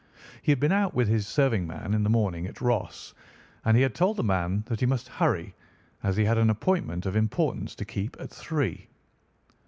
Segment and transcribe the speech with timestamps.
[0.41, 3.13] He had been out with his serving man in the morning at Ross,
[3.65, 5.53] and he had told the man that he must hurry,
[6.01, 8.87] as he had an appointment of importance to keep at three.